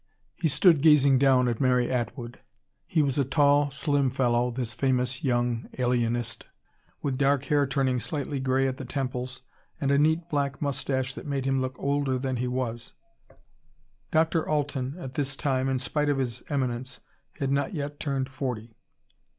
He 0.33 0.47
stood 0.47 0.81
gazing 0.81 1.19
down 1.19 1.47
at 1.47 1.61
Mary 1.61 1.91
Atwood. 1.91 2.39
He 2.87 3.03
was 3.03 3.19
a 3.19 3.23
tall, 3.23 3.69
slim 3.69 4.09
fellow, 4.09 4.49
this 4.49 4.73
famous 4.73 5.23
young 5.23 5.69
alienist, 5.77 6.47
with 7.03 7.19
dark 7.19 7.45
hair 7.45 7.67
turning 7.67 7.99
slightly 7.99 8.39
grey 8.39 8.65
at 8.67 8.77
the 8.77 8.83
temples 8.85 9.43
and 9.79 9.91
a 9.91 9.99
neat 9.99 10.27
black 10.27 10.59
mustache 10.59 11.13
that 11.13 11.27
made 11.27 11.45
him 11.45 11.61
look 11.61 11.75
older 11.77 12.17
than 12.17 12.37
he 12.37 12.47
was. 12.47 12.93
Dr. 14.09 14.49
Alten 14.49 14.95
at 14.97 15.13
this 15.13 15.35
time, 15.35 15.69
in 15.69 15.77
spite 15.77 16.09
of 16.09 16.17
his 16.17 16.41
eminence, 16.49 16.99
had 17.33 17.51
not 17.51 17.75
yet 17.75 17.99
turned 17.99 18.27
forty. 18.27 18.73